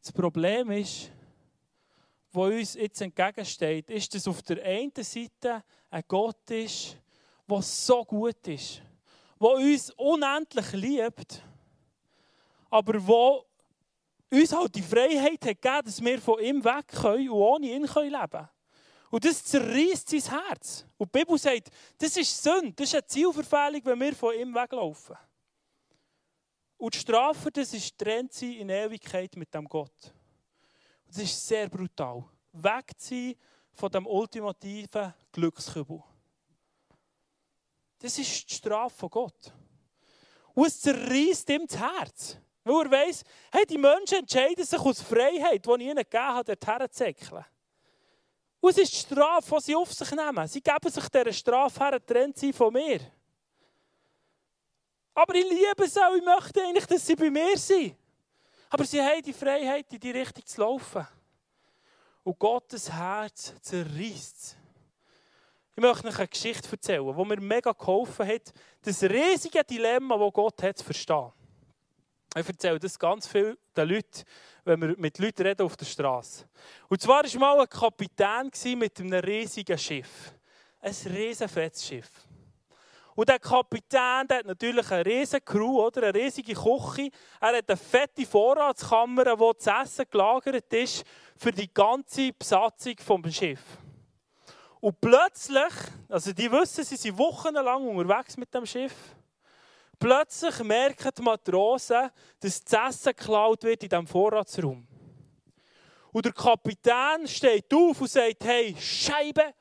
[0.00, 1.11] Das Problem ist,
[2.32, 6.96] wo uns jetzt entgegensteht, ist, dass auf der einen Seite ein Gott ist,
[7.48, 8.82] der so gut ist,
[9.40, 11.42] der uns unendlich liebt,
[12.70, 13.44] aber wo
[14.30, 17.82] uns halt die Freiheit hat gegeben, dass wir von ihm weg können und ohne ihn
[17.82, 18.48] leben können.
[19.10, 20.86] Und das zerreißt sein Herz.
[20.96, 21.68] Und die Bibel sagt,
[21.98, 25.16] das ist Sünde, das ist eine Zielverfehlung, wenn wir von ihm weglaufen.
[26.78, 30.14] Und die Strafe, das ist trennt sie in Ewigkeit mit dem Gott.
[31.14, 32.24] Das ist sehr brutal.
[32.52, 33.36] Wegziehen
[33.74, 36.02] von dem ultimativen Glückskübel.
[37.98, 39.52] Das ist die Strafe von Gott.
[40.54, 42.38] Und es zerreißt ihm das Herz.
[42.64, 46.56] Weil er weiss, hey, die Menschen entscheiden sich aus Freiheit, die ich ihnen gegeben habe,
[46.56, 47.44] dorthin zu.
[48.60, 50.48] Und es ist die Strafe, die sie auf sich nehmen.
[50.48, 53.00] Sie geben sich dieser Strafe her, trennt sie von mir.
[55.14, 57.96] Aber ich liebe sie auch, ich möchte eigentlich, dass sie bei mir sind.
[58.72, 61.06] Aber sie haben die Freiheit, in die Richtung zu laufen.
[62.24, 64.56] Und Gottes Herz zerreißt
[65.76, 70.32] Ich möchte euch eine Geschichte erzählen, die mir mega geholfen hat, das riesige Dilemma, das
[70.32, 71.32] Gott hat, zu verstehen.
[72.34, 74.24] Ich erzähle das ganz viel den Leuten,
[74.64, 76.46] wenn wir mit Leuten reden auf der Straße.
[76.88, 80.32] Und zwar war mal ein Kapitän mit einem riesigen Schiff.
[80.80, 82.10] Ein riesen fettes Schiff.
[83.14, 86.04] Und der Kapitän der hat natürlich eine riesige Crew, oder?
[86.04, 87.10] eine riesige Küche.
[87.40, 91.04] Er hat eine fette Vorratskammer, wo das Essen gelagert ist
[91.36, 93.78] für die ganze Besatzung des Schiffes.
[94.80, 95.72] Und plötzlich,
[96.08, 98.94] also die wissen, sie sind wochenlang unterwegs mit dem Schiff.
[99.98, 104.84] Plötzlich merken die Matrosen, dass das Essen geklaut wird in diesem Vorratsraum.
[106.10, 109.54] Und der Kapitän steht auf und sagt, hey, Scheibe,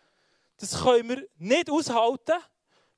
[0.57, 2.39] das können wir nicht aushalten.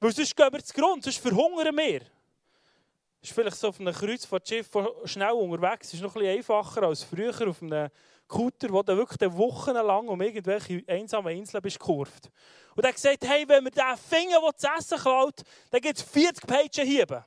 [0.04, 2.00] Weil sonst gehen wir zu Grund, sonst verhungern wir.
[2.00, 6.38] Das ist vielleicht so auf einem Kreuzfahrtschiff, das schnell unterwegs ist, ist noch ein bisschen
[6.40, 7.90] einfacher als früher auf einem
[8.28, 12.30] Kutter, wo du wirklich wochenlang um irgendwelche einsamen Inseln bist gekurvt.
[12.76, 15.98] Und er hat gesagt, hey, wenn wir den Finger, der zu essen klaut, dann gibt
[15.98, 17.24] es 40 Peitschen hieben.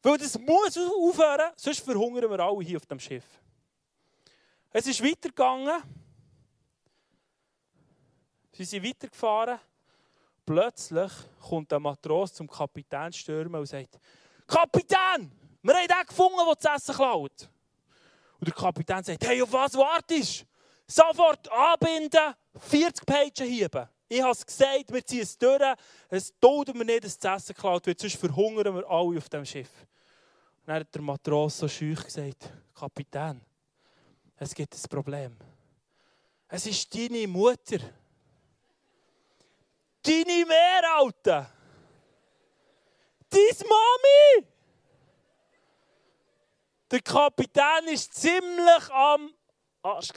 [0.00, 3.24] Weil das muss aufhören, sonst verhungern wir alle hier auf dem Schiff.
[4.70, 5.82] Es ist weitergegangen.
[8.52, 9.58] Sie sind weitergefahren.
[10.44, 13.98] Plötzlich kommt der Matros zum Kapitän stürmen und sagt,
[14.46, 15.30] Kapitän,
[15.62, 17.48] wir haben den gefunden, der das Essen klaut.
[18.38, 20.46] Und der Kapitän sagt, hey, auf was wartest du?
[20.86, 23.88] Sofort anbinden, 40 Peitschen hieben.
[24.08, 25.62] Ich habe es gesagt, wir ziehen es durch.
[26.08, 29.44] Es tut mir nicht, dass das Essen geklaut wird, sonst verhungern wir alle auf dem
[29.44, 29.70] Schiff.
[30.60, 33.40] Und dann hat der Matros so schüch gesagt, Kapitän,
[34.36, 35.36] es gibt ein Problem.
[36.48, 37.78] Es ist deine Mutter.
[40.02, 40.82] Deine Mehr!
[43.28, 44.46] Deine Mami!
[46.90, 49.32] Der Kapitän war ziemlich am
[49.82, 50.08] Arsch.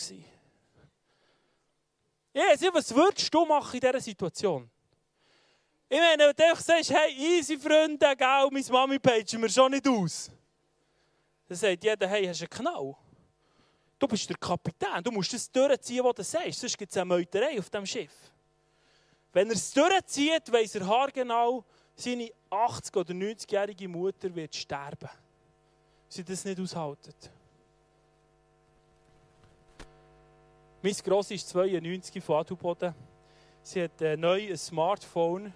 [2.34, 2.44] Ja,
[2.74, 4.70] was würdest du machen in dieser Situation?
[5.88, 9.88] Ich meine, wenn du sagst, hey, easy Freunde, gell, meine Mami page mir schon nicht
[9.88, 10.32] aus.
[11.48, 12.96] Dann sagt jeder, hey, hast du einen Knall?
[14.00, 17.06] Du bist der Kapitän, du musst das durchziehen, was du sagst, sonst gibt es eine
[17.06, 18.33] Meuterei auf dem Schiff.
[19.34, 21.66] Wenn er es durchzieht, weiss er haargenau,
[21.96, 25.10] seine 80- oder 90-jährige Mutter wird sterben.
[26.08, 27.14] Sie das nicht aushalten.
[30.82, 32.94] Meine Grosse ist 92 von Adelboden.
[33.62, 35.54] Sie hat äh, neu ein Smartphone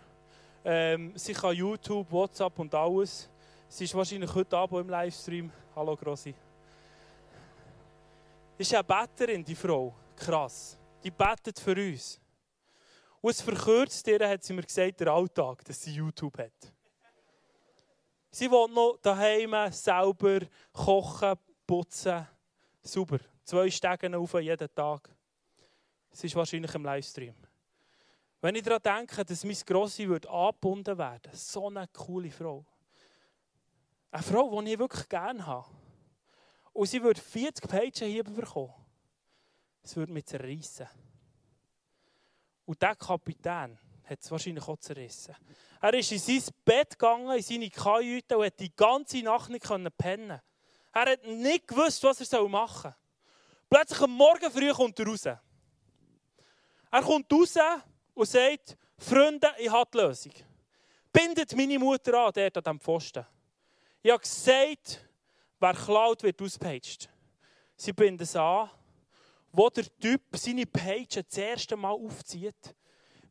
[0.70, 3.30] ähm, sie kann YouTube, WhatsApp und alles.
[3.70, 5.50] Sie ist wahrscheinlich heute Abend im Livestream.
[5.74, 6.36] Hallo Grossi.
[8.58, 9.94] Ist eine Betterin, die Frau.
[10.14, 10.78] Krass.
[11.02, 12.20] Die betet für uns.
[13.28, 16.74] Und es verkürzt ihr, hat sie mir gesagt, der Alltag, dass sie YouTube hat.
[18.32, 20.40] Sie will noch daheim selber
[20.72, 21.36] kochen,
[21.66, 22.26] putzen.
[22.82, 23.20] Super.
[23.44, 25.10] Zwei Stegen auf jeden Tag.
[26.10, 27.36] Sie ist wahrscheinlich im Livestream.
[28.40, 32.66] Wenn ich daran denke, dass meine Grossi angebunden werden würde, so eine coole Frau.
[34.10, 35.68] Eine Frau, die ich wirklich gerne habe.
[36.72, 38.74] Und sie würde 40 Pages hier bekommen.
[39.84, 40.88] Es würde mich zerreissen.
[42.68, 45.34] Und dieser Kapitän hat es wahrscheinlich auch zerrissen.
[45.82, 49.98] Er ist in sein Bett gegangen, in seine Kajüte und hat die ganze Nacht nicht
[49.98, 50.42] pennen
[50.92, 52.96] Er hat nicht gewusst, was er machen soll.
[53.70, 55.26] Plötzlich am Morgen früh kommt er raus.
[55.26, 57.56] Er kommt raus
[58.14, 60.34] und sagt, Freunde, ich habe die Lösung.
[61.14, 63.26] Bindet meine Mutter an, dort an diesem Pfosten.
[64.02, 65.08] Ich habe gesagt,
[65.60, 67.10] wer klaut, wird ausgepaged.
[67.78, 68.70] Sie binden es an.
[69.52, 72.76] Wo der Typ seine Page das erste Mal aufzieht,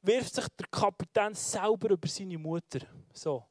[0.03, 2.81] wirft sich der Kapitän selber über seine Mutter.
[3.13, 3.45] So.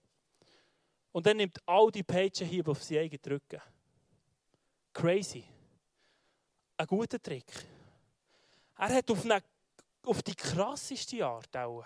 [1.11, 3.61] Und dann nimmt all die Pages hier auf seine eigenen Rücken.
[4.93, 5.45] Crazy.
[6.77, 7.51] Ein guter Trick.
[8.77, 9.41] Er hat auf eine
[10.05, 11.83] auf die krasseste Art auch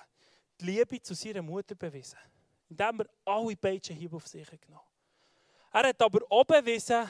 [0.60, 2.20] die Liebe zu seiner Mutter bewiesen.
[2.70, 4.86] Indem er alle Peitschenhiebe auf sich genommen.
[5.72, 7.08] Er hat aber auch bewiesen,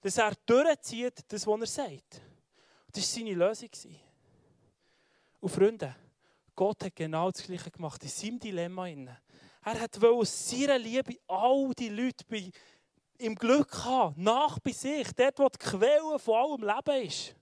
[0.00, 2.22] dass er durchzieht, das, was er sagt.
[2.92, 3.70] Das war seine Lösung.
[5.40, 5.94] Und Freunde,
[6.54, 8.88] Gott hat genau das Gleiche gemacht in seinem Dilemma.
[8.88, 12.50] Er hat aus seiner Liebe all die Leute bei,
[13.18, 17.34] im Glück haben, nach bei sich, dort, wo die Quelle von allem Leben ist.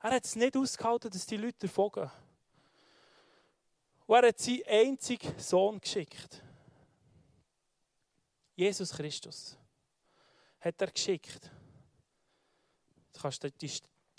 [0.00, 2.10] Er hat es nicht ausgehalten, dass die Leute davon.
[4.06, 6.42] Und er hat seinen einzigen Sohn geschickt.
[8.54, 9.56] Jesus Christus
[10.60, 11.50] hat er geschickt.
[13.12, 13.70] Du kannst dir die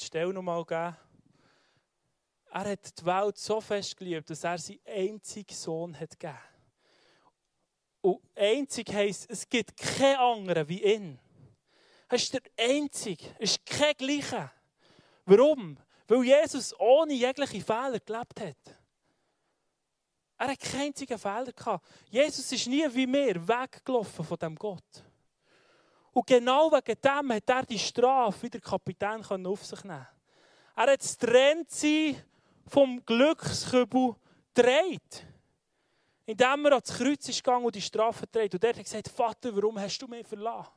[0.02, 0.98] Stelle noch mal geben.
[2.52, 6.40] Er hat die Welt so fest geliebt, dass er seinen einzigen Sohn hat gegeben.
[8.02, 11.20] Und einzig heisst, es gibt keinen anderen wie ihn.
[12.08, 14.52] Er ist der Einzige, es ist kein Gleicher.
[15.26, 15.78] Warum?
[16.08, 18.78] Weil Jesus ohne jegliche Fehler gelebt hat.
[20.40, 21.86] Er hat keinen einzigen Fehler gehabt.
[22.10, 25.04] Jesus ist nie wie wir weggelaufen von dem Gott.
[26.12, 30.08] Und genau wegen dem hat er die Strafe wie der Kapitän auf sich nehmen
[30.76, 32.24] Er hat das Trennsein
[32.68, 34.16] vom Glückskübel
[34.54, 35.26] gedreht.
[36.26, 38.54] Indem er ans Kreuz ist gegangen und die Strafe gedreht.
[38.54, 40.72] Und er hat gesagt, Vater, warum hast du mich verlassen?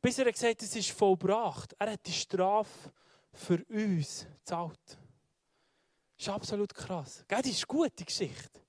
[0.00, 1.74] Bis er gesagt hat, es ist vollbracht.
[1.78, 2.92] Er hat die Strafe
[3.32, 4.78] für uns gezahlt.
[6.16, 7.24] Das ist absolut krass.
[7.26, 8.60] Das ist eine gute Geschichte.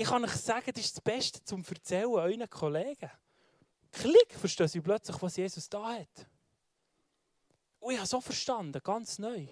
[0.00, 3.10] Ich kann euch sagen, das ist das Beste zum Erzählen euren Kollegen.
[3.90, 6.28] Klick, verstehen sie plötzlich, was Jesus da hat.
[7.80, 9.48] Und ich habe so verstanden, ganz neu.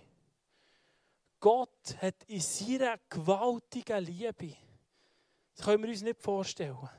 [1.41, 4.55] Gott hat in seiner gewaltigen Liebe,
[5.57, 6.91] das können wir uns nicht vorstellen,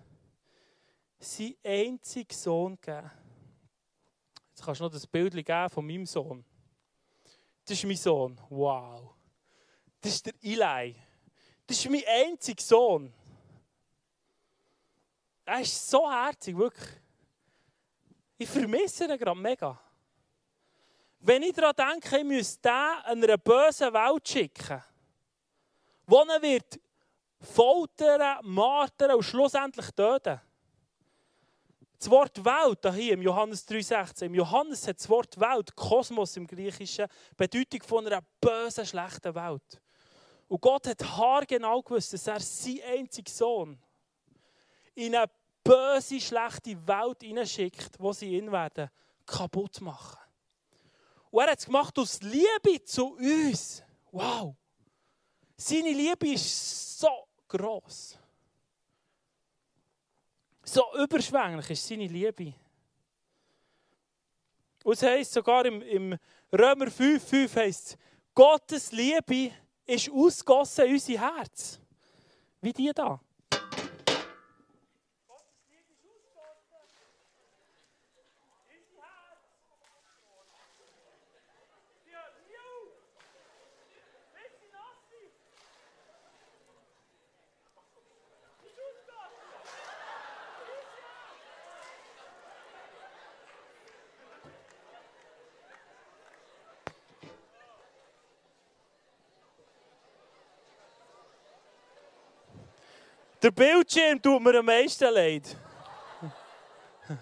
[1.17, 3.09] seinen einzigen Sohn gegeben
[4.49, 6.43] Jetzt kannst du noch das Bild geben von meinem Sohn.
[7.63, 8.41] Das ist mein Sohn.
[8.49, 9.13] Wow.
[10.01, 10.97] Das ist der Eli.
[11.65, 13.13] Das ist mein einziger Sohn.
[15.47, 16.89] Er ist so herzig, wirklich.
[18.37, 19.79] Ich vermisse ihn gerade mega.
[21.19, 24.83] Wenn ich daran denke, ich müsste den einer bösen Welt schicken,
[26.05, 26.77] wo er wird
[27.39, 30.41] foltern, martern und schlussendlich töten.
[31.97, 36.45] Das Wort Welt hier im Johannes 3,16, im Johannes hat das Wort Welt, Kosmos im
[36.45, 37.07] Griechischen,
[37.37, 39.81] Bedeutung von einer bösen, schlechten Welt.
[40.49, 43.81] Und Gott hat haargenau gewusst, dass er seinen einzigen Sohn
[44.97, 45.29] in eine
[45.67, 48.89] böse, schlechte Welt hineinschickt, wo sie ihn werden
[49.25, 50.17] kaputt machen.
[51.29, 53.83] Und er hat es gemacht aus Liebe zu uns.
[54.11, 54.55] Wow!
[55.57, 58.17] Seine Liebe ist so groß.
[60.63, 62.53] So überschwänglich ist seine Liebe.
[64.83, 66.17] Und es heisst sogar im, im
[66.51, 67.97] Römer 5,5 heißt
[68.33, 69.51] Gottes Liebe
[69.85, 71.79] ist ausgossen in unser Herz.
[72.61, 73.19] Wie die da.
[103.47, 105.55] Der Bildschirm tut mir am meisten leid.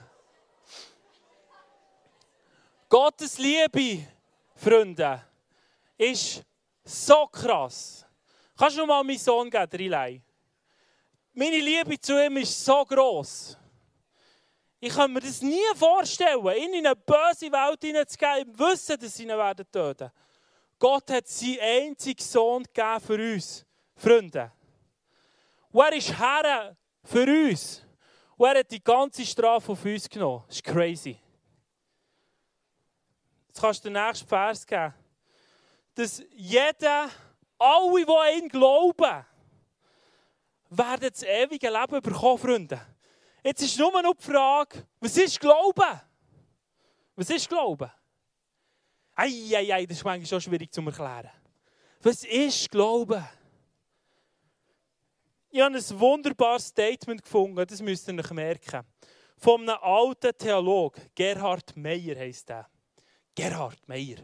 [2.89, 4.07] Gottes Liebe,
[4.55, 5.21] Freunde,
[5.95, 6.43] ist
[6.83, 8.07] so krass.
[8.57, 10.23] Kannst du noch mal meinen Sohn geben, Riley?
[11.31, 13.55] Meine Liebe zu ihm ist so gross.
[14.79, 19.13] Ich kann mir das nie vorstellen, ihn in eine böse Welt hineinzugeben, im Wissen, dass
[19.15, 20.09] sie ihn werden töten.
[20.79, 23.63] Gott hat seinen einzigen Sohn gegeben für uns,
[23.95, 24.54] Freunde.
[25.75, 27.83] Und er ist Herr für uns.
[28.37, 30.45] Und er hat die ganze Strafe auf uns genommen.
[30.47, 31.19] Das ist crazy.
[33.47, 34.93] Jetzt kannst du den nächsten Vers geben.
[35.93, 37.09] Dass jeder,
[37.59, 39.25] alle, die ihn glauben,
[40.69, 42.79] werden das ewige Leben bekommen, Freunde.
[43.43, 46.01] Jetzt ist nur noch die Frage, was ist Glauben?
[47.17, 47.91] Was ist Glauben?
[49.13, 51.31] Eieiei, das ist manchmal schon schwierig zu erklären.
[52.01, 53.27] Was ist Glauben?
[55.55, 58.81] Ich habe ein wunderbares Statement gefunden, das müsst ihr euch merken.
[59.37, 62.69] Von einem alten Theolog, Gerhard Meyer heißt er.
[63.33, 64.17] Gerhard Meyer.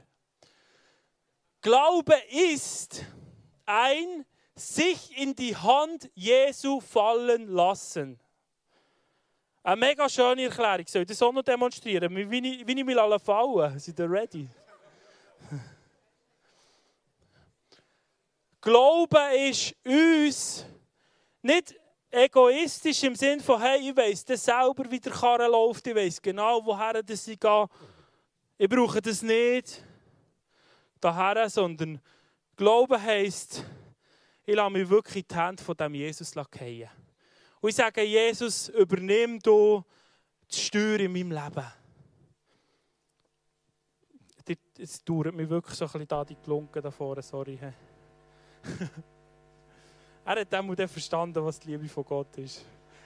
[1.61, 3.05] Glaube ist
[3.65, 8.19] ein sich in die Hand Jesu fallen lassen.
[9.63, 10.85] Eine mega schöne Erklärung.
[10.85, 12.13] Soll ich das auch noch demonstrieren?
[12.13, 14.49] Wie ich, wie ich mich alle fallen Seid ihr ready?
[18.59, 20.65] Glaube ist uns
[21.41, 21.75] nicht
[22.09, 26.21] egoistisch im Sinne von, hey, ich weiss das selber, wie der Karren läuft, ich weiss
[26.21, 27.67] genau, woher das ich gehe.
[28.57, 29.83] Ich brauche das nicht
[30.99, 31.99] daher, sondern
[32.55, 33.63] Glauben heisst,
[34.45, 36.89] ich lasse mich wirklich in die Hände von dem Jesus fallen.
[37.59, 39.83] Und ich sage, Jesus, übernimm du
[40.51, 41.65] die Steuer in meinem Leben.
[44.77, 47.57] Es dauert mir wirklich so ein bisschen da die Klunken da vorne, sorry.
[50.25, 52.63] Er hat dann verstanden, was die Liebe von Gott ist.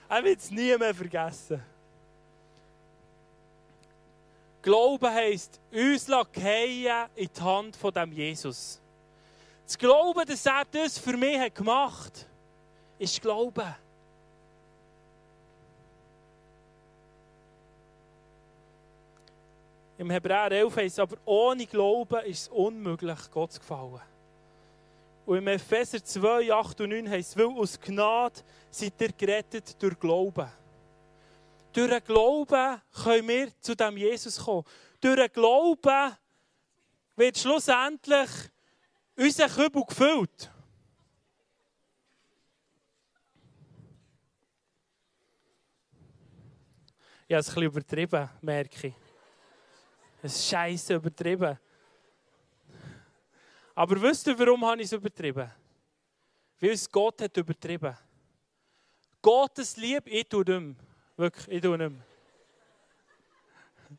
[0.09, 1.63] Er wird es nie mehr vergessen.
[4.61, 8.81] Glauben heisst, uns fallen in die Hand von dem Jesus.
[9.65, 12.27] Das Glauben, dass er das für mich hat gemacht hat,
[12.99, 13.75] ist Glauben.
[19.97, 24.01] Im Hebräer 11 heißt es aber, ohne Glauben ist es unmöglich, Gott zu gefallen.
[25.25, 29.81] Und im Epheser 2, 8 und 9 heißt es, weil aus Gnade seid ihr gerettet
[29.81, 30.47] durch Glauben.
[31.73, 34.63] Durch den Glauben können wir zu dem Jesus kommen.
[35.01, 36.15] Durch den Glauben
[37.15, 38.29] wird schlussendlich
[39.17, 40.51] unser Kübel gefüllt.
[47.27, 48.93] Habe es ein bisschen übertrieben, merke ich.
[50.21, 51.57] Es ist scheiße übertrieben.
[53.75, 55.51] Aber wisst ihr, warum habe ich es übertrieben?
[56.61, 57.95] Weil es Gott hat übertrieben.
[59.21, 60.75] Gottes Liebe, ich tue nicht mehr.
[61.17, 62.05] Wirklich, ich tue nicht mehr.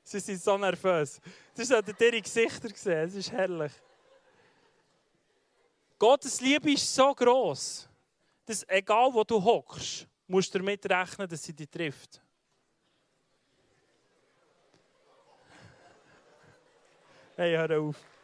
[0.03, 1.21] Sie sind so nervös.
[1.55, 3.07] Das ihr ihre Gesichter gesehen.
[3.07, 3.73] Es ist herrlich.
[5.99, 7.89] Gottes Liebe ist so groß,
[8.45, 12.21] dass egal wo du hockst, musst du damit rechnen, dass sie dich trifft.
[17.37, 18.15] Hey, hör auf.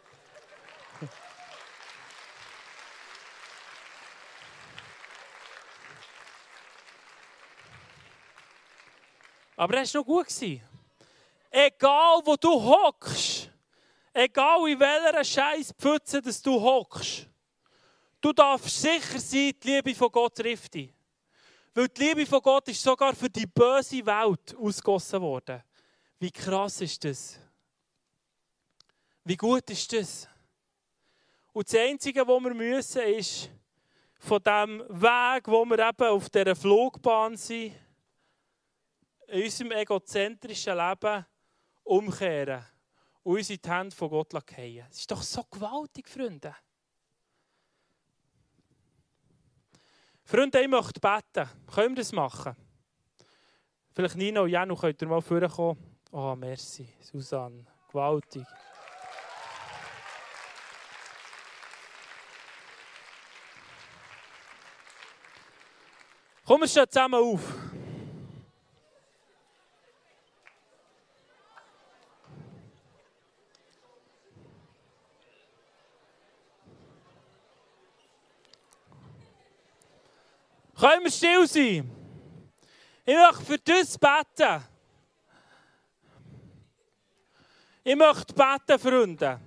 [9.62, 10.26] Aber das war noch gut.
[11.48, 13.48] Egal wo du hockst,
[14.12, 17.28] egal in welcher scheiß Pfütze dass du hockst,
[18.20, 20.92] du darfst sicher sein, die Liebe von Gott trifft dich.
[21.74, 25.62] Weil die Liebe von Gott ist sogar für die böse Welt ausgossen worden.
[26.18, 27.38] Wie krass ist das?
[29.22, 30.28] Wie gut ist das?
[31.52, 33.48] Und das Einzige, was wir müssen, ist
[34.18, 37.76] von dem Weg, wo wir eben auf dieser Flugbahn sind,
[39.32, 41.24] in unserem egozentrischen Leben
[41.84, 42.66] umkehren
[43.22, 44.86] und uns in die Hände von Gott fallen.
[44.90, 46.54] Es ist doch so gewaltig, Freunde.
[50.22, 51.48] Freunde, ich möchte beten.
[51.74, 52.54] Können wir das machen?
[53.94, 55.98] Vielleicht Nino und Janu, könnt ihr mal vorkommen?
[56.10, 57.66] Oh, merci, Susanne.
[57.88, 58.46] Gewaltig.
[66.44, 67.71] Kommen wir schon zusammen auf.
[80.82, 81.88] Können wir still sein?
[83.04, 84.64] Ich möchte für das beten.
[87.84, 89.40] Ich möchte beten, Freunde,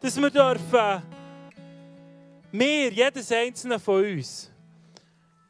[0.00, 1.02] dass wir dürfen,
[2.52, 4.48] wir, jedes einzelne von uns,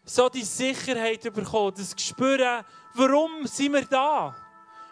[0.07, 2.65] so die Sicherheit bekommen, das spüren,
[2.95, 4.35] warum sind wir da?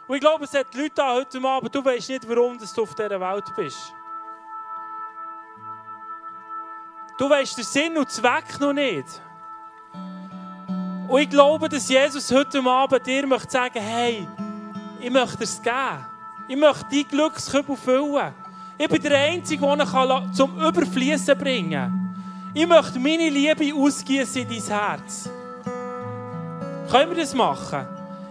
[0.08, 2.94] Und ich glaube, es hat Leute da heute Abend, du weißt nicht, warum du auf
[2.94, 3.94] dieser Welt bist.
[7.16, 9.22] Du weißt den Sinn und Zweck noch nicht.
[11.08, 14.28] Und ich glaube, dass Jesus heute Abend dir möchte sagen, hey,
[15.00, 16.06] ich möchte es geben.
[16.46, 18.34] Ich möchte dein Glückskübel füllen.
[18.76, 22.52] Ich bin der Einzige, der ihn zum Überfließen bringen kann.
[22.52, 25.30] Ich möchte meine Liebe ausgießen in dein Herz.
[26.90, 27.86] Können wir das machen?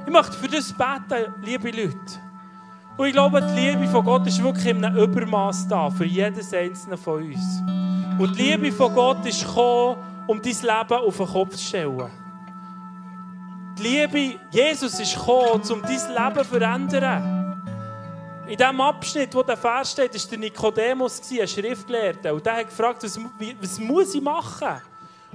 [0.06, 1.98] Ich möchte für das beten, liebe Leute.
[2.96, 6.54] Und ich glaube, die Liebe von Gott ist wirklich in einem Übermaß da, für jedes
[6.54, 7.62] einzelne von uns.
[8.20, 9.98] Und die Liebe von Gott ist gekommen,
[10.28, 12.27] um dein Leben auf den Kopf zu stellen.
[13.78, 17.62] Die Liebe, Jesus ist gekommen, um dein Leben zu verändern.
[18.48, 22.34] In dem Abschnitt, wo der Vers steht, war der Nikodemus, ein Schriftgelehrter.
[22.34, 23.20] Und der hat gefragt, was,
[23.62, 24.82] was muss ich machen?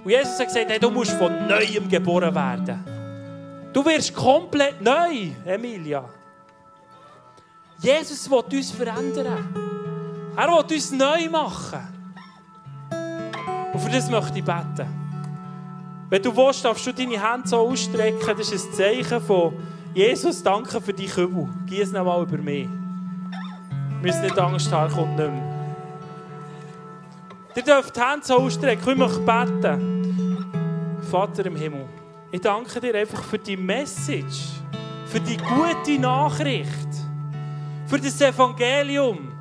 [0.03, 3.70] Und Jesus hat gesagt, hey, du musst von Neuem geboren werden.
[3.72, 6.05] Du wirst komplett neu, Emilia.
[7.78, 9.55] Jesus will uns verändern.
[10.36, 11.88] Er will uns neu machen.
[13.72, 15.01] Und für das möchte ich beten.
[16.12, 18.36] Wenn du willst, darfst du deine Hände so ausstrecken.
[18.36, 19.54] Das ist ein Zeichen von
[19.94, 21.48] Jesus, danke für die Kübel.
[21.64, 22.68] Gieß noch mal über mich.
[22.68, 25.78] Wir müssen nicht Angst haben, kommt nicht mehr.
[27.56, 28.90] Ihr dürft die Hände so ausstrecken.
[28.90, 31.00] Ich möchte beten.
[31.10, 31.86] Vater im Himmel,
[32.30, 34.50] ich danke dir einfach für die Message,
[35.06, 36.88] für die gute Nachricht,
[37.86, 39.32] für das Evangelium,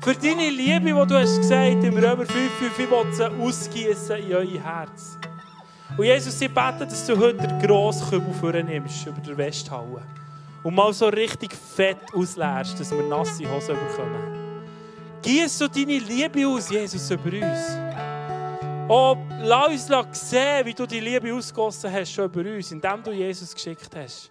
[0.00, 4.16] für deine Liebe, die du hast gesagt im Römer 5, 5 ich will sie ausgießen
[4.16, 5.16] in euer Herz.
[5.98, 10.00] Und Jesus, ich bete, dass du heute den grossen Kübel vornimmst über der Westhalle
[10.62, 14.62] und mal so richtig fett ausleerst, dass wir nasse Hosen bekommen.
[15.22, 17.76] Gieß so deine Liebe aus, Jesus, über uns.
[18.88, 23.10] Oh, lass uns sehen, wie du die Liebe ausgossen hast, schon über uns, indem du
[23.10, 24.30] Jesus geschickt hast.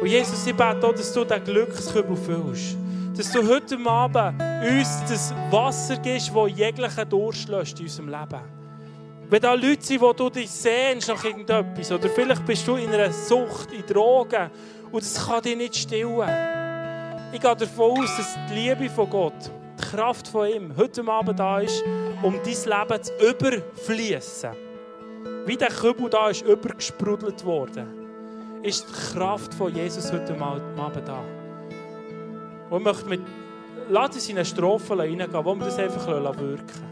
[0.00, 2.76] Und Jesus, ich bete auch, dass du den Glückskübel füllst.
[3.16, 8.61] Dass du heute Abend uns das Wasser gibst, das jeglichen Durst löscht in unserem Leben.
[9.32, 12.90] Wenn da Leute sind, wo du dich sehnst nach irgendetwas, oder vielleicht bist du in
[12.90, 14.50] einer Sucht, in Drogen,
[14.90, 16.28] und das kann dich nicht stillen.
[17.32, 21.38] Ich gehe davon aus, dass die Liebe von Gott, die Kraft von ihm, heute Abend
[21.40, 21.82] da ist,
[22.22, 24.50] um dein Leben zu überfließen.
[25.46, 31.24] Wie der Kübel da ist übergesprudelt worden, ist die Kraft von Jesus heute Abend da.
[32.68, 33.22] Und ich möchte mit,
[33.88, 36.91] lass uns in eine Strophe reingehen, wo wir das einfach wirken lassen.